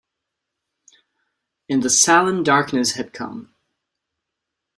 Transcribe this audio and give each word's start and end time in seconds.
In 1.69 1.81
the 1.81 1.89
salon 1.91 2.41
darkness 2.41 2.93
had 2.93 3.13
come. 3.13 3.53